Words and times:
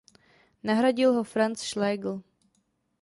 Nahradil 0.69 1.13
ho 1.17 1.21
Franz 1.33 1.67
Schlegel. 1.73 2.21